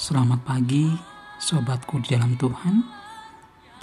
Selamat 0.00 0.40
pagi, 0.48 0.88
sobatku 1.36 2.00
di 2.00 2.16
dalam 2.16 2.32
Tuhan. 2.32 2.80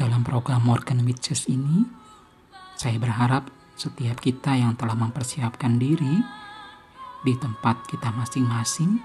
Dalam 0.02 0.26
program 0.26 0.66
Morgan 0.66 1.06
Witches 1.06 1.46
ini, 1.46 1.86
saya 2.74 2.98
berharap 2.98 3.54
setiap 3.78 4.18
kita 4.18 4.58
yang 4.58 4.74
telah 4.74 4.98
mempersiapkan 4.98 5.78
diri 5.78 6.18
di 7.22 7.38
tempat 7.38 7.86
kita 7.86 8.10
masing-masing 8.18 8.98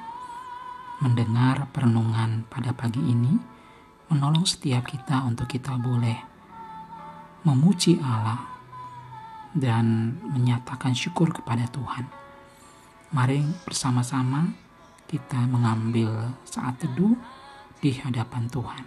mendengar 1.05 1.69
perenungan 1.69 2.49
pada 2.49 2.73
pagi 2.73 3.05
ini, 3.05 3.37
menolong 4.09 4.49
setiap 4.49 4.89
kita 4.89 5.21
untuk 5.29 5.53
kita 5.53 5.77
boleh 5.77 6.17
memuji 7.45 8.01
Allah 8.01 8.41
dan 9.53 10.17
menyatakan 10.33 10.97
syukur 10.97 11.29
kepada 11.29 11.69
Tuhan. 11.69 12.09
Mari 13.13 13.45
bersama-sama 13.69 14.72
kita 15.13 15.45
mengambil 15.45 16.33
saat 16.49 16.81
teduh 16.81 17.13
di 17.85 17.93
hadapan 18.01 18.49
Tuhan. 18.49 18.85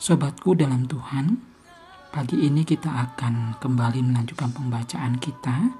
Sobatku 0.00 0.52
dalam 0.56 0.84
Tuhan, 0.84 1.36
pagi 2.12 2.40
ini 2.40 2.64
kita 2.64 2.88
akan 2.88 3.60
kembali 3.60 4.00
melanjutkan 4.04 4.52
pembacaan 4.52 5.16
kita 5.16 5.72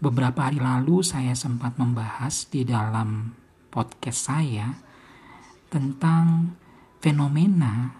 beberapa 0.00 0.48
hari 0.48 0.56
lalu 0.56 1.04
saya 1.04 1.36
sempat 1.36 1.76
membahas 1.76 2.48
di 2.48 2.64
dalam 2.64 3.36
podcast 3.68 4.32
saya 4.32 4.72
tentang 5.68 6.56
fenomena 7.04 7.92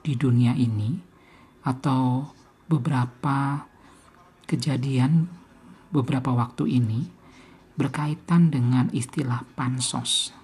di 0.00 0.16
dunia 0.16 0.56
ini 0.56 0.96
atau 1.62 2.32
beberapa 2.66 3.68
kejadian 4.48 5.28
beberapa 5.92 6.32
waktu 6.32 6.80
ini 6.80 7.06
berkaitan 7.76 8.50
dengan 8.50 8.88
istilah 8.90 9.46
pansos 9.54 10.41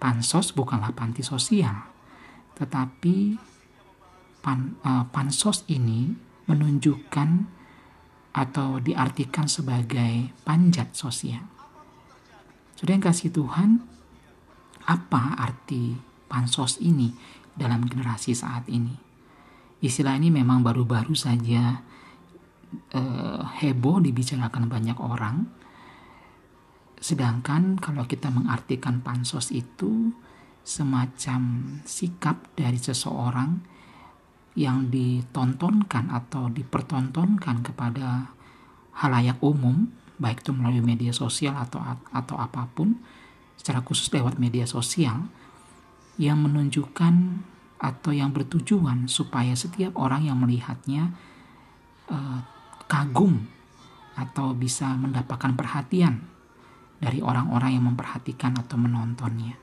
pansos 0.00 0.56
bukanlah 0.56 0.96
panti 0.96 1.20
sosial, 1.20 1.76
tetapi 2.56 3.36
pan, 4.40 4.80
uh, 4.80 5.04
pansos 5.12 5.68
ini 5.68 6.08
menunjukkan 6.48 7.28
atau 8.32 8.80
diartikan 8.80 9.46
sebagai 9.46 10.32
panjat 10.42 10.96
sosial. 10.96 11.44
Sudah 12.74 12.96
yang 12.96 13.04
kasih 13.04 13.28
Tuhan, 13.28 13.84
apa 14.88 15.36
arti 15.36 15.92
pansos 16.26 16.80
ini 16.80 17.12
dalam 17.52 17.84
generasi 17.84 18.32
saat 18.32 18.64
ini? 18.72 18.96
Istilah 19.84 20.16
ini 20.16 20.32
memang 20.32 20.64
baru-baru 20.64 21.12
saja 21.12 21.84
uh, 22.96 23.42
heboh 23.60 24.00
dibicarakan 24.00 24.72
banyak 24.72 24.96
orang, 24.96 25.59
Sedangkan 27.00 27.80
kalau 27.80 28.04
kita 28.04 28.28
mengartikan 28.28 29.00
pansos 29.00 29.48
itu 29.56 30.12
semacam 30.60 31.40
sikap 31.88 32.52
dari 32.52 32.76
seseorang 32.76 33.56
yang 34.52 34.92
ditontonkan 34.92 36.12
atau 36.12 36.52
dipertontonkan 36.52 37.64
kepada 37.64 38.28
halayak 39.00 39.40
umum, 39.40 39.88
baik 40.20 40.44
itu 40.44 40.52
melalui 40.52 40.84
media 40.84 41.16
sosial 41.16 41.56
atau 41.56 41.80
atau 42.12 42.36
apa 42.36 42.68
pun, 42.76 43.00
secara 43.56 43.80
khusus 43.80 44.12
lewat 44.12 44.36
media 44.36 44.68
sosial, 44.68 45.24
yang 46.20 46.44
menunjukkan 46.44 47.40
atau 47.80 48.12
yang 48.12 48.36
bertujuan 48.36 49.08
supaya 49.08 49.56
setiap 49.56 49.96
orang 49.96 50.28
yang 50.28 50.36
melihatnya 50.36 51.16
eh, 52.12 52.40
kagum 52.84 53.48
atau 54.20 54.52
bisa 54.52 54.92
mendapatkan 55.00 55.56
perhatian 55.56 56.28
dari 57.00 57.24
orang-orang 57.24 57.80
yang 57.80 57.84
memperhatikan 57.88 58.54
atau 58.60 58.76
menontonnya. 58.76 59.56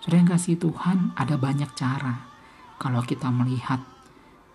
Sudah 0.00 0.16
yang 0.22 0.30
kasih 0.30 0.56
Tuhan, 0.56 1.12
ada 1.18 1.34
banyak 1.34 1.74
cara 1.74 2.30
kalau 2.78 3.02
kita 3.02 3.28
melihat 3.34 3.82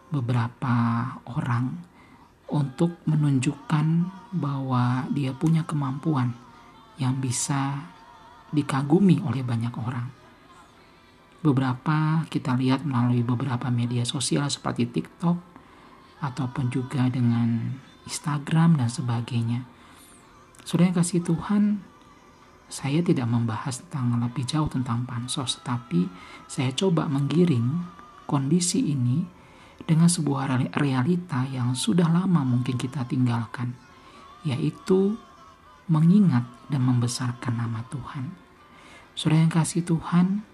beberapa 0.10 1.06
orang 1.28 1.86
untuk 2.50 2.98
menunjukkan 3.06 3.86
bahwa 4.34 5.06
dia 5.14 5.36
punya 5.38 5.62
kemampuan 5.68 6.34
yang 6.98 7.22
bisa 7.22 7.86
dikagumi 8.50 9.22
oleh 9.22 9.46
banyak 9.46 9.74
orang. 9.78 10.10
Beberapa 11.40 12.28
kita 12.28 12.58
lihat 12.58 12.84
melalui 12.84 13.24
beberapa 13.24 13.72
media 13.72 14.04
sosial 14.04 14.52
seperti 14.52 14.90
TikTok 14.90 15.38
ataupun 16.20 16.68
juga 16.68 17.08
dengan 17.08 17.80
Instagram 18.04 18.76
dan 18.82 18.90
sebagainya. 18.92 19.64
Sudah 20.64 20.90
yang 20.90 20.98
kasih 20.98 21.24
Tuhan, 21.24 21.82
saya 22.70 23.02
tidak 23.02 23.26
membahas 23.26 23.82
tentang 23.82 24.22
lebih 24.22 24.46
jauh 24.46 24.70
tentang 24.70 25.04
pansos, 25.10 25.58
tapi 25.66 26.06
saya 26.46 26.70
coba 26.76 27.10
menggiring 27.10 27.82
kondisi 28.30 28.94
ini 28.94 29.26
dengan 29.90 30.06
sebuah 30.06 30.70
realita 30.78 31.50
yang 31.50 31.74
sudah 31.74 32.06
lama 32.06 32.46
mungkin 32.46 32.78
kita 32.78 33.10
tinggalkan, 33.10 33.74
yaitu 34.46 35.18
mengingat 35.90 36.46
dan 36.70 36.86
membesarkan 36.86 37.58
nama 37.58 37.82
Tuhan. 37.90 38.30
Saudara 39.18 39.42
yang 39.42 39.50
kasih 39.50 39.82
Tuhan, 39.82 40.46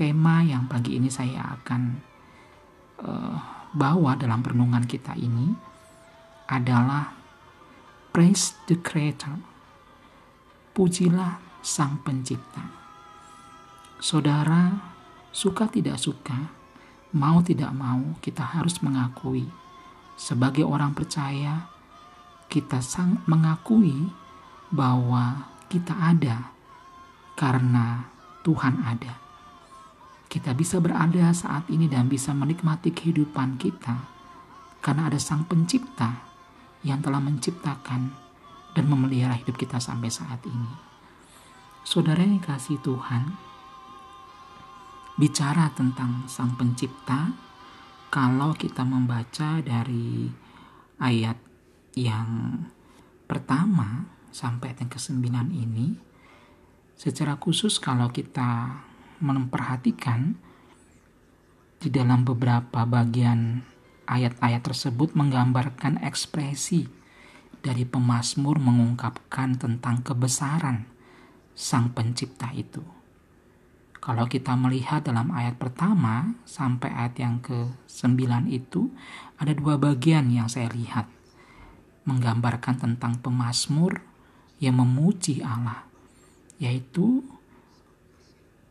tema 0.00 0.40
yang 0.40 0.64
pagi 0.64 0.96
ini 0.96 1.12
saya 1.12 1.60
akan 1.60 1.82
uh, 3.04 3.36
bawa 3.76 4.16
dalam 4.16 4.40
perenungan 4.40 4.88
kita 4.88 5.12
ini 5.20 5.52
adalah 6.48 7.17
Praise 8.18 8.58
the 8.66 8.74
Creator 8.74 9.30
pujilah 10.74 11.38
Sang 11.62 12.02
Pencipta. 12.02 12.66
Saudara, 14.02 14.74
suka 15.30 15.70
tidak 15.70 16.02
suka, 16.02 16.50
mau 17.14 17.38
tidak 17.46 17.70
mau, 17.70 18.18
kita 18.18 18.42
harus 18.42 18.82
mengakui 18.82 19.46
sebagai 20.18 20.66
orang 20.66 20.98
percaya, 20.98 21.70
kita 22.50 22.82
sang 22.82 23.22
mengakui 23.30 24.10
bahwa 24.74 25.54
kita 25.70 25.94
ada 25.94 26.50
karena 27.38 28.02
Tuhan 28.42 28.82
ada. 28.82 29.14
Kita 30.26 30.58
bisa 30.58 30.82
berada 30.82 31.30
saat 31.30 31.70
ini 31.70 31.86
dan 31.86 32.10
bisa 32.10 32.34
menikmati 32.34 32.90
kehidupan 32.90 33.62
kita 33.62 33.94
karena 34.82 35.06
ada 35.06 35.22
Sang 35.22 35.46
Pencipta 35.46 36.27
yang 36.86 37.02
telah 37.02 37.18
menciptakan 37.18 38.14
dan 38.74 38.84
memelihara 38.86 39.34
hidup 39.34 39.58
kita 39.58 39.82
sampai 39.82 40.10
saat 40.12 40.38
ini. 40.46 40.72
Saudara 41.82 42.20
yang 42.22 42.38
kasih 42.38 42.78
Tuhan, 42.84 43.34
bicara 45.18 45.72
tentang 45.74 46.28
Sang 46.30 46.54
Pencipta, 46.54 47.32
kalau 48.12 48.54
kita 48.54 48.86
membaca 48.86 49.58
dari 49.64 50.30
ayat 51.02 51.36
yang 51.98 52.62
pertama 53.26 54.06
sampai 54.30 54.76
yang 54.78 54.88
ke-9 54.92 55.26
ini, 55.50 55.96
secara 56.94 57.34
khusus 57.40 57.82
kalau 57.82 58.12
kita 58.12 58.84
memperhatikan 59.18 60.38
di 61.78 61.88
dalam 61.90 62.26
beberapa 62.26 62.82
bagian 62.86 63.62
ayat-ayat 64.08 64.64
tersebut 64.64 65.12
menggambarkan 65.12 66.00
ekspresi 66.00 66.88
dari 67.60 67.84
pemazmur 67.84 68.56
mengungkapkan 68.56 69.60
tentang 69.60 70.00
kebesaran 70.00 70.88
Sang 71.52 71.92
Pencipta 71.92 72.48
itu. 72.56 72.80
Kalau 73.98 74.24
kita 74.24 74.56
melihat 74.56 75.04
dalam 75.04 75.28
ayat 75.34 75.60
pertama 75.60 76.32
sampai 76.48 76.88
ayat 76.88 77.18
yang 77.20 77.42
ke-9 77.44 78.48
itu 78.48 78.88
ada 79.36 79.52
dua 79.52 79.76
bagian 79.76 80.32
yang 80.32 80.48
saya 80.48 80.70
lihat 80.72 81.10
menggambarkan 82.08 82.78
tentang 82.78 83.20
pemazmur 83.20 84.00
yang 84.62 84.80
memuji 84.80 85.44
Allah 85.44 85.84
yaitu 86.62 87.26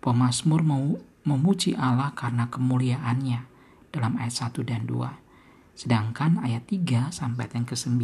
pemazmur 0.02 0.64
memuji 1.28 1.76
Allah 1.76 2.16
karena 2.16 2.48
kemuliaannya 2.48 3.46
dalam 3.92 4.16
ayat 4.20 4.48
1 4.48 4.64
dan 4.64 4.88
2. 4.88 5.27
Sedangkan 5.78 6.42
ayat 6.42 6.66
3 6.66 7.14
sampai 7.14 7.46
yang 7.54 7.70
ke-9 7.70 8.02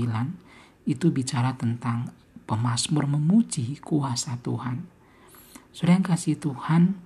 itu 0.86 1.10
bicara 1.10 1.58
tentang 1.58 2.14
pemazmur 2.46 3.10
memuji 3.10 3.82
kuasa 3.82 4.38
Tuhan. 4.46 4.86
Saudara 5.74 5.98
yang 5.98 6.06
kasih 6.06 6.38
Tuhan, 6.38 7.02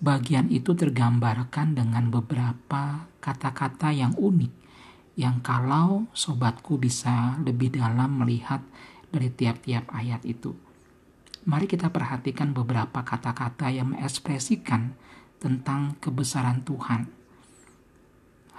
bagian 0.00 0.48
itu 0.48 0.72
tergambarkan 0.72 1.76
dengan 1.76 2.08
beberapa 2.08 3.04
kata-kata 3.20 3.92
yang 3.92 4.16
unik 4.16 4.52
yang 5.20 5.44
kalau 5.44 6.08
sobatku 6.16 6.80
bisa 6.80 7.36
lebih 7.44 7.76
dalam 7.76 8.24
melihat 8.24 8.64
dari 9.12 9.28
tiap-tiap 9.28 9.92
ayat 9.92 10.24
itu. 10.24 10.56
Mari 11.44 11.68
kita 11.68 11.92
perhatikan 11.92 12.56
beberapa 12.56 13.04
kata-kata 13.04 13.68
yang 13.68 13.92
mengekspresikan 13.92 14.96
tentang 15.36 16.00
kebesaran 16.00 16.64
Tuhan. 16.64 17.19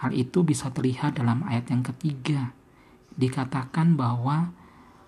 Hal 0.02 0.18
itu 0.18 0.42
bisa 0.42 0.74
terlihat 0.74 1.22
dalam 1.22 1.46
ayat 1.46 1.70
yang 1.70 1.86
ketiga. 1.86 2.58
Dikatakan 3.14 3.94
bahwa 3.94 4.50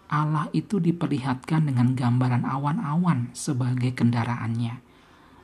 Allah 0.06 0.46
itu 0.54 0.78
diperlihatkan 0.78 1.66
dengan 1.66 1.98
gambaran 1.98 2.46
awan-awan 2.46 3.34
sebagai 3.34 3.98
kendaraannya 3.98 4.94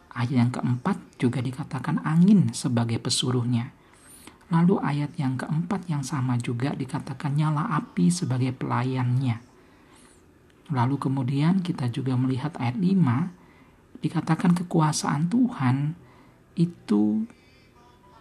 Ayat 0.09 0.33
yang 0.33 0.51
keempat 0.51 0.97
juga 1.21 1.37
dikatakan 1.37 2.01
angin 2.01 2.49
sebagai 2.51 2.97
pesuruhnya. 2.97 3.69
Lalu 4.49 4.81
ayat 4.81 5.13
yang 5.21 5.37
keempat 5.37 5.85
yang 5.85 6.01
sama 6.01 6.41
juga 6.41 6.73
dikatakan 6.73 7.37
nyala 7.37 7.69
api 7.77 8.09
sebagai 8.09 8.49
pelayannya. 8.57 9.37
Lalu 10.73 10.95
kemudian 10.97 11.61
kita 11.61 11.93
juga 11.93 12.17
melihat 12.17 12.57
ayat 12.57 12.81
5 12.81 14.01
dikatakan 14.01 14.57
kekuasaan 14.57 15.29
Tuhan 15.29 15.93
itu 16.57 17.29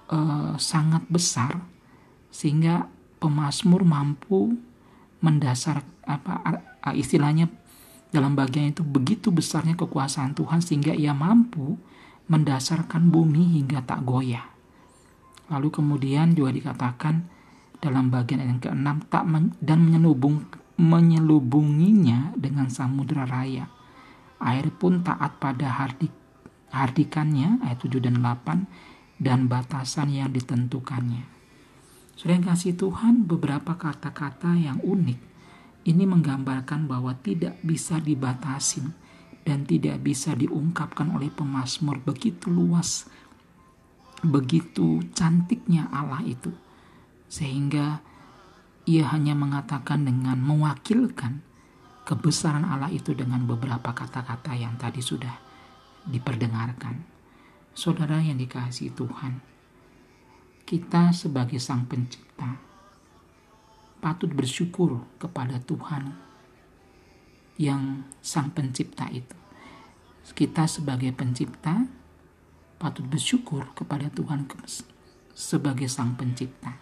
uh, 0.09 0.55
sangat 0.61 1.05
besar 1.09 1.61
sehingga 2.29 2.89
pemazmur 3.19 3.83
mampu 3.83 4.55
mendasar 5.19 5.83
apa 6.07 6.63
istilahnya 6.95 7.51
dalam 8.09 8.33
bagian 8.33 8.73
itu 8.73 8.81
begitu 8.81 9.29
besarnya 9.29 9.77
kekuasaan 9.77 10.33
Tuhan 10.33 10.65
sehingga 10.65 10.97
ia 10.97 11.13
mampu 11.13 11.77
mendasarkan 12.29 13.09
bumi 13.13 13.61
hingga 13.61 13.85
tak 13.85 14.05
goyah. 14.05 14.45
Lalu 15.49 15.69
kemudian 15.73 16.33
juga 16.37 16.53
dikatakan 16.53 17.25
dalam 17.81 18.09
bagian 18.13 18.45
yang 18.45 18.61
keenam 18.61 19.01
tak 19.09 19.25
men 19.29 19.53
dan 19.61 19.85
menyelubung 19.85 20.45
menyelubunginya 20.79 22.37
dengan 22.39 22.71
samudra 22.71 23.27
raya. 23.27 23.67
Air 24.39 24.71
pun 24.71 25.03
taat 25.03 25.37
pada 25.43 25.67
hardik 25.67 26.15
hardikannya 26.71 27.65
ayat 27.65 27.81
7 27.81 27.99
dan 28.05 28.21
8 28.21 28.69
dan 29.19 29.51
batasan 29.51 30.15
yang 30.15 30.31
ditentukannya. 30.31 31.27
Sudah 32.19 32.39
kasih 32.43 32.75
Tuhan 32.75 33.27
beberapa 33.31 33.79
kata-kata 33.79 34.59
yang 34.59 34.83
unik 34.83 35.19
ini 35.87 36.05
menggambarkan 36.05 36.91
bahwa 36.91 37.15
tidak 37.23 37.59
bisa 37.63 38.03
dibatasin 38.03 38.91
dan 39.47 39.65
tidak 39.65 40.03
bisa 40.03 40.35
diungkapkan 40.35 41.15
oleh 41.15 41.31
pemazmur 41.31 42.03
begitu 42.03 42.51
luas, 42.51 43.07
begitu 44.21 45.01
cantiknya 45.15 45.89
Allah 45.89 46.21
itu. 46.27 46.53
Sehingga 47.31 48.03
ia 48.85 49.05
hanya 49.15 49.33
mengatakan 49.33 50.05
dengan 50.05 50.41
mewakilkan 50.41 51.41
kebesaran 52.05 52.65
Allah 52.65 52.93
itu 52.93 53.13
dengan 53.13 53.45
beberapa 53.45 53.93
kata-kata 53.93 54.57
yang 54.57 54.77
tadi 54.77 55.01
sudah 55.01 55.37
diperdengarkan. 56.09 57.18
Saudara 57.77 58.21
yang 58.21 58.39
dikasihi 58.41 58.93
Tuhan, 58.93 59.41
kita 60.69 61.17
sebagai 61.17 61.57
Sang 61.57 61.89
Pencipta 61.89 62.69
patut 63.99 64.31
bersyukur 64.31 65.03
kepada 65.19 65.59
Tuhan 65.59 66.15
yang 67.59 68.07
sang 68.23 68.55
pencipta 68.55 69.11
itu. 69.11 69.35
Kita 70.29 70.71
sebagai 70.71 71.11
pencipta 71.11 71.83
patut 72.79 73.03
bersyukur 73.03 73.75
kepada 73.75 74.07
Tuhan 74.07 74.47
sebagai 75.35 75.91
sang 75.91 76.15
pencipta. 76.15 76.79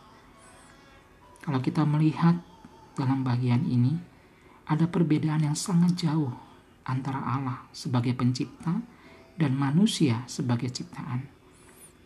Kalau 1.41 1.63
kita 1.65 1.89
melihat 1.89 2.37
dalam 2.93 3.25
bagian 3.25 3.65
ini, 3.65 3.97
ada 4.69 4.85
perbedaan 4.85 5.47
yang 5.47 5.57
sangat 5.57 5.97
jauh 5.97 6.35
antara 6.85 7.23
Allah 7.23 7.65
sebagai 7.73 8.13
pencipta 8.13 8.77
dan 9.37 9.53
manusia 9.57 10.25
sebagai 10.27 10.73
ciptaan. 10.73 11.29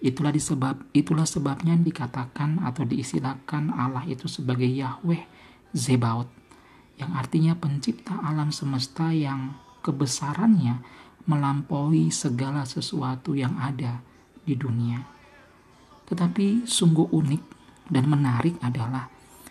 Itulah 0.00 0.32
disebab 0.32 0.80
itulah 0.96 1.28
sebabnya 1.28 1.76
dikatakan 1.76 2.62
atau 2.64 2.88
diistilahkan 2.88 3.70
Allah 3.70 4.04
itu 4.08 4.26
sebagai 4.26 4.66
Yahweh 4.66 5.22
Zebaot 5.76 6.28
yang 6.96 7.12
artinya 7.16 7.56
pencipta 7.56 8.16
alam 8.20 8.52
semesta 8.52 9.12
yang 9.12 9.56
kebesarannya 9.80 10.84
melampaui 11.24 12.12
segala 12.12 12.64
sesuatu 12.64 13.36
yang 13.36 13.56
ada 13.56 14.00
di 14.44 14.56
dunia. 14.56 15.04
Tetapi 16.08 16.64
sungguh 16.68 17.12
unik 17.12 17.42
dan 17.92 18.04
menarik 18.08 18.56
adalah 18.60 19.08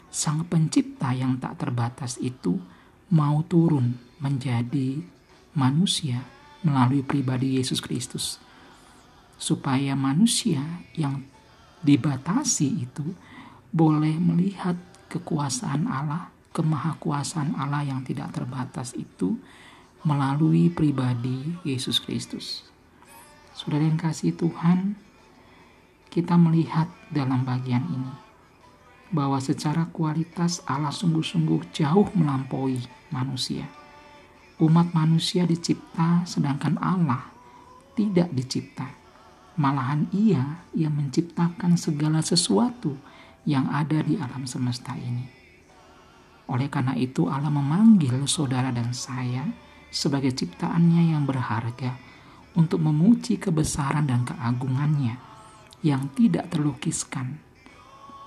sang 0.10 0.46
pencipta 0.50 1.14
yang 1.14 1.38
tak 1.38 1.62
terbatas 1.62 2.18
itu 2.18 2.58
mau 3.14 3.42
turun 3.46 3.98
menjadi 4.22 5.02
manusia 5.54 6.39
melalui 6.66 7.04
pribadi 7.04 7.56
Yesus 7.60 7.80
Kristus 7.80 8.40
supaya 9.40 9.96
manusia 9.96 10.84
yang 11.00 11.24
dibatasi 11.80 12.84
itu 12.84 13.16
boleh 13.72 14.20
melihat 14.20 14.76
kekuasaan 15.08 15.88
Allah, 15.88 16.28
kemahakuasaan 16.52 17.56
Allah 17.56 17.88
yang 17.88 18.04
tidak 18.04 18.36
terbatas 18.36 18.92
itu 19.00 19.40
melalui 20.04 20.68
pribadi 20.68 21.56
Yesus 21.64 22.04
Kristus. 22.04 22.68
Saudara 23.56 23.88
yang 23.88 24.00
kasih 24.00 24.36
Tuhan, 24.36 25.00
kita 26.12 26.36
melihat 26.36 26.92
dalam 27.14 27.48
bagian 27.48 27.84
ini 27.88 28.14
bahwa 29.10 29.42
secara 29.42 29.90
kualitas 29.90 30.62
Allah 30.70 30.94
sungguh-sungguh 30.94 31.74
jauh 31.74 32.08
melampaui 32.14 32.78
manusia. 33.10 33.66
Umat 34.60 34.92
manusia 34.92 35.48
dicipta 35.48 36.28
sedangkan 36.28 36.76
Allah 36.84 37.32
tidak 37.96 38.28
dicipta. 38.36 38.92
Malahan 39.56 40.12
ia 40.12 40.68
yang 40.76 41.00
menciptakan 41.00 41.80
segala 41.80 42.20
sesuatu 42.20 43.00
yang 43.48 43.72
ada 43.72 44.04
di 44.04 44.20
alam 44.20 44.44
semesta 44.44 45.00
ini. 45.00 45.24
Oleh 46.52 46.68
karena 46.68 46.92
itu 47.00 47.32
Allah 47.32 47.48
memanggil 47.48 48.28
saudara 48.28 48.76
dan 48.76 48.92
saya 48.92 49.48
sebagai 49.88 50.36
ciptaannya 50.36 51.16
yang 51.16 51.24
berharga 51.24 51.96
untuk 52.60 52.84
memuji 52.84 53.40
kebesaran 53.40 54.12
dan 54.12 54.28
keagungannya 54.28 55.16
yang 55.88 56.12
tidak 56.20 56.52
terlukiskan 56.52 57.40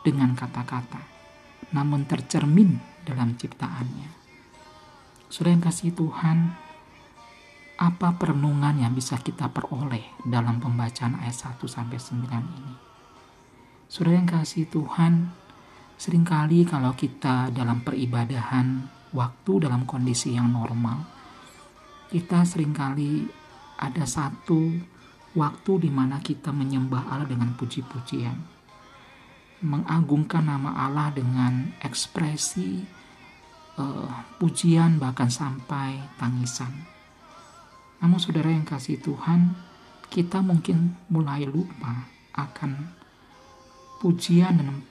dengan 0.00 0.32
kata-kata, 0.32 1.04
namun 1.76 2.08
tercermin 2.08 2.80
dalam 3.04 3.36
ciptaannya. 3.36 4.21
Sudah 5.32 5.48
yang 5.48 5.64
kasih 5.64 5.96
Tuhan, 5.96 6.52
apa 7.80 8.20
perenungan 8.20 8.76
yang 8.76 8.92
bisa 8.92 9.16
kita 9.16 9.48
peroleh 9.48 10.04
dalam 10.28 10.60
pembacaan 10.60 11.16
ayat 11.24 11.56
1 11.56 11.64
sampai 11.64 11.96
9 11.96 12.20
ini. 12.60 12.74
Saudara 13.88 14.20
yang 14.20 14.28
kasih 14.28 14.68
Tuhan, 14.68 15.32
sering 15.96 16.28
kali 16.28 16.68
kalau 16.68 16.92
kita 16.92 17.48
dalam 17.48 17.80
peribadahan 17.80 18.84
waktu 19.16 19.64
dalam 19.64 19.88
kondisi 19.88 20.36
yang 20.36 20.52
normal, 20.52 21.00
kita 22.12 22.44
sering 22.44 22.76
kali 22.76 23.24
ada 23.80 24.04
satu 24.04 24.68
waktu 25.32 25.72
di 25.80 25.88
mana 25.88 26.20
kita 26.20 26.52
menyembah 26.52 27.08
Allah 27.08 27.24
dengan 27.24 27.56
puji-pujian. 27.56 28.36
Mengagungkan 29.64 30.44
nama 30.44 30.76
Allah 30.76 31.08
dengan 31.08 31.72
ekspresi 31.80 33.00
uh, 33.78 34.10
pujian 34.36 34.98
bahkan 34.98 35.30
sampai 35.30 35.96
tangisan 36.18 36.92
namun 38.02 38.18
saudara 38.18 38.50
yang 38.50 38.66
kasih 38.66 38.98
Tuhan, 38.98 39.54
kita 40.10 40.42
mungkin 40.42 40.98
mulai 41.06 41.46
lupa 41.46 42.10
akan 42.34 42.90
pujian 44.02 44.58
dan 44.58 44.82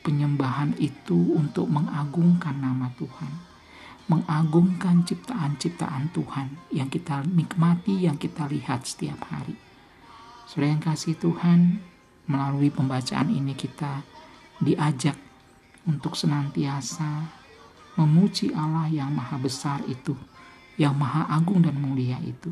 penyembahan 0.00 0.72
itu 0.80 1.36
untuk 1.36 1.68
mengagungkan 1.68 2.56
nama 2.56 2.88
Tuhan. 2.96 3.52
Mengagungkan 4.08 5.04
ciptaan-ciptaan 5.04 6.08
Tuhan 6.16 6.56
yang 6.72 6.88
kita 6.88 7.20
nikmati, 7.28 8.08
yang 8.08 8.16
kita 8.16 8.48
lihat 8.48 8.88
setiap 8.88 9.20
hari. 9.28 9.60
Saudara 10.48 10.72
yang 10.72 10.80
kasih 10.80 11.20
Tuhan, 11.20 11.84
melalui 12.24 12.72
pembacaan 12.72 13.28
ini 13.28 13.52
kita 13.52 14.00
diajak 14.64 15.20
untuk 15.84 16.16
senantiasa 16.16 17.43
memuji 17.94 18.50
Allah 18.54 18.90
yang 18.90 19.14
maha 19.14 19.38
besar 19.38 19.82
itu, 19.86 20.18
yang 20.74 20.98
maha 20.98 21.30
agung 21.30 21.62
dan 21.62 21.78
mulia 21.78 22.18
itu. 22.22 22.50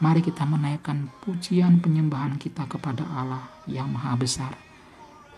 Mari 0.00 0.24
kita 0.24 0.48
menaikkan 0.48 1.12
pujian 1.20 1.82
penyembahan 1.84 2.40
kita 2.40 2.64
kepada 2.64 3.04
Allah 3.04 3.44
yang 3.68 3.92
maha 3.92 4.16
besar. 4.16 4.56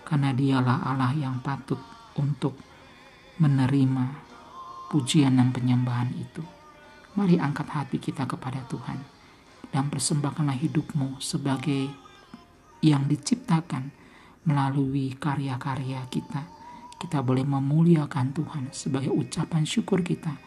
Karena 0.06 0.30
dialah 0.30 0.87
Allah 0.87 1.11
yang 1.18 1.42
patut 1.42 1.80
untuk 2.14 2.54
menerima 3.42 4.04
pujian 4.92 5.34
dan 5.40 5.50
penyembahan 5.50 6.12
itu. 6.14 6.44
Mari 7.16 7.40
angkat 7.40 7.68
hati 7.72 7.99
kita 7.99 8.28
kepada 8.28 8.62
Tuhan 8.68 9.00
dan 9.72 9.88
persembahkanlah 9.88 10.56
hidupmu 10.61 11.18
sebagai 11.18 11.88
yang 12.84 13.08
diciptakan 13.08 13.90
melalui 14.44 15.16
karya-karya 15.16 16.06
kita. 16.12 16.62
Kita 17.02 17.18
boleh 17.18 17.42
memuliakan 17.42 18.30
Tuhan 18.30 18.64
sebagai 18.71 19.11
ucapan 19.11 19.66
syukur 19.66 20.06
kita 20.06 20.38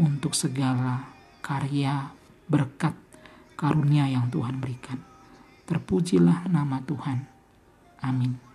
untuk 0.00 0.32
segala 0.32 1.12
karya 1.44 2.08
berkat 2.48 2.96
karunia 3.52 4.08
yang 4.08 4.32
Tuhan 4.32 4.56
berikan. 4.64 4.96
Terpujilah 5.68 6.48
nama 6.48 6.80
Tuhan. 6.80 7.28
Amin. 8.00 8.49